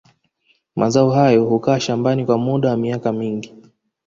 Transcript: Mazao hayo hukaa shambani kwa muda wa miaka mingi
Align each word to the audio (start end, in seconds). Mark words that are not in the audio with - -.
Mazao 0.75 1.09
hayo 1.09 1.45
hukaa 1.45 1.79
shambani 1.79 2.25
kwa 2.25 2.37
muda 2.37 2.69
wa 2.69 2.77
miaka 2.77 3.13
mingi 3.13 3.53